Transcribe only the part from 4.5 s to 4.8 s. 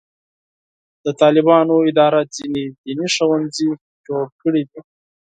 دي.